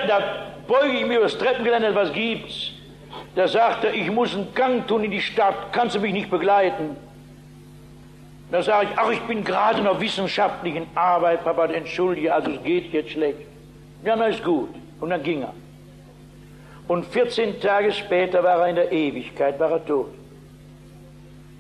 [0.07, 0.21] da
[0.69, 2.71] beuge ich mir über das Treppengeländer, was gibt's?
[3.35, 6.31] Da sagt er, ich muss einen Gang tun in die Stadt, kannst du mich nicht
[6.31, 6.97] begleiten?
[8.53, 12.63] Da sage ich, ach, ich bin gerade in einer wissenschaftlichen Arbeit, Papa, entschuldige, also es
[12.63, 13.41] geht jetzt schlecht.
[14.05, 14.73] Ja, na ist gut.
[15.01, 15.53] Und dann ging er.
[16.87, 20.20] Und 14 Tage später war er in der Ewigkeit, war er tot.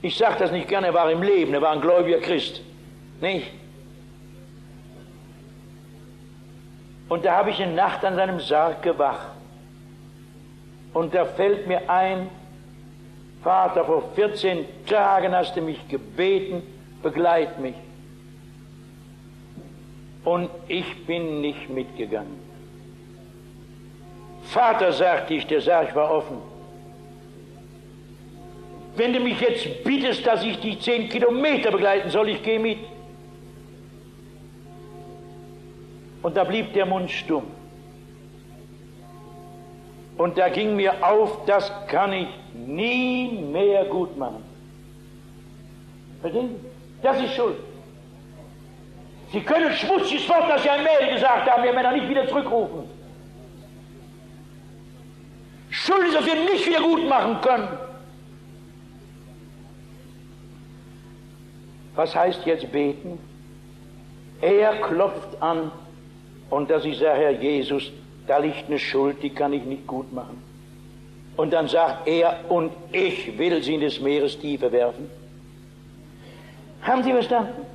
[0.03, 2.63] Ich sage das nicht gerne, er war im Leben, er war ein gläubiger Christ.
[3.21, 3.51] Nicht?
[7.09, 9.29] Und da habe ich eine Nacht an seinem Sarg gewacht.
[10.95, 12.29] Und da fällt mir ein,
[13.43, 16.63] Vater, vor 14 Tagen hast du mich gebeten,
[17.03, 17.75] begleit mich.
[20.25, 22.39] Und ich bin nicht mitgegangen.
[24.45, 26.50] Vater, sagte ich, der Sarg war offen.
[29.01, 32.81] Wenn du mich jetzt bittest, dass ich die zehn Kilometer begleiten soll, ich gehe mit.
[36.21, 37.45] Und da blieb der Mund stumm.
[40.19, 44.45] Und da ging mir auf, das kann ich nie mehr gut machen.
[46.21, 46.57] Verstehen?
[47.03, 47.57] Das ist Schuld.
[49.33, 52.83] Sie können schmutziges Wort, das Sie ein Mädel gesagt haben, ihr Männer nicht wieder zurückrufen.
[55.71, 57.89] Schuld ist, dass wir nicht wieder gut machen können.
[61.95, 63.18] Was heißt jetzt beten?
[64.41, 65.70] Er klopft an
[66.49, 67.91] und dass ich sage, Herr Jesus,
[68.26, 70.43] da liegt eine Schuld, die kann ich nicht gut machen.
[71.36, 75.11] Und dann sagt er, und ich will sie in des Meeres Tiefe werfen.
[76.82, 77.66] Haben Sie verstanden?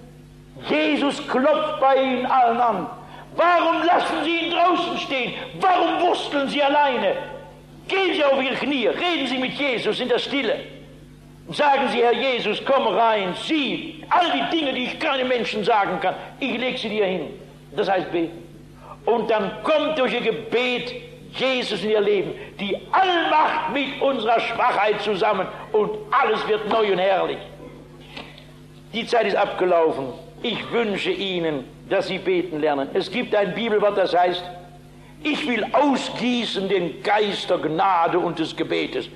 [0.70, 2.88] Jesus klopft bei Ihnen allen an.
[3.36, 5.34] Warum lassen Sie ihn draußen stehen?
[5.60, 7.16] Warum wursteln Sie alleine?
[7.88, 10.60] Gehen Sie auf Ihre Knie, reden Sie mit Jesus in der Stille.
[11.50, 16.00] Sagen Sie, Herr Jesus, komm rein, sieh all die Dinge, die ich keinem Menschen sagen
[16.02, 17.28] kann, ich lege sie dir hin.
[17.76, 18.44] Das heißt beten.
[19.06, 20.94] Und dann kommt durch Ihr Gebet
[21.38, 27.00] Jesus in Ihr Leben, die Allmacht mit unserer Schwachheit zusammen und alles wird neu und
[27.00, 27.38] herrlich.
[28.94, 30.14] Die Zeit ist abgelaufen.
[30.42, 32.90] Ich wünsche Ihnen, dass Sie beten lernen.
[32.94, 34.44] Es gibt ein Bibelwort, das heißt,
[35.24, 39.10] ich will ausgießen den Geist der Gnade und des Gebetes.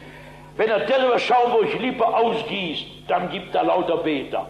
[0.57, 4.47] Wenn er darüber Schaumburg Lippe ausgießt, dann gibt er lauter Beter.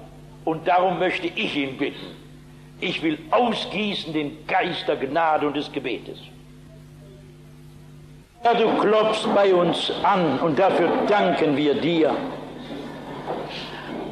[0.49, 2.07] Und darum möchte ich ihn bitten.
[2.81, 6.17] Ich will ausgießen den Geist der Gnade und des Gebetes.
[8.43, 12.15] Ja, du klopfst bei uns an und dafür danken wir dir.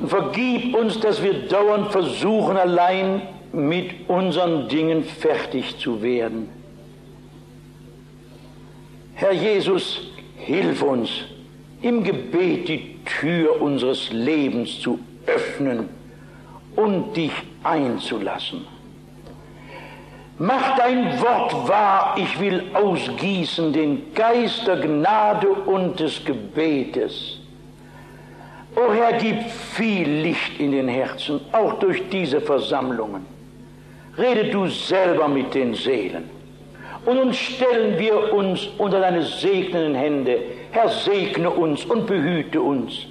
[0.05, 6.49] Vergib uns, dass wir dauernd versuchen, allein mit unseren Dingen fertig zu werden.
[9.15, 10.01] Herr Jesus,
[10.38, 11.09] hilf uns,
[11.81, 15.97] im Gebet die Tür unseres Lebens zu öffnen
[16.78, 18.65] und dich einzulassen.
[20.38, 27.39] Mach dein Wort wahr, ich will ausgießen den Geist der Gnade und des Gebetes.
[28.75, 33.25] O Herr, gib viel Licht in den Herzen, auch durch diese Versammlungen.
[34.15, 36.30] Rede du selber mit den Seelen.
[37.05, 40.39] Und nun stellen wir uns unter deine segnenden Hände.
[40.69, 43.07] Herr, segne uns und behüte uns.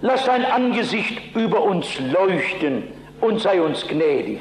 [0.00, 2.93] Lass dein Angesicht über uns leuchten
[3.24, 4.38] und sei uns gnädig.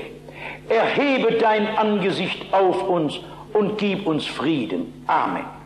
[0.68, 3.20] Erhebe dein Angesicht auf uns
[3.54, 5.06] und gib uns Frieden.
[5.08, 5.63] Amen.